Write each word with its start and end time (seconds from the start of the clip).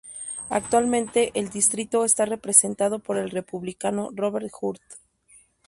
Actualmente 0.49 1.29
el 1.35 1.51
distrito 1.51 2.05
está 2.05 2.25
representado 2.25 2.97
por 2.97 3.19
el 3.19 3.29
Republicano 3.29 4.09
Robert 4.11 4.49
Hurt. 4.59 4.81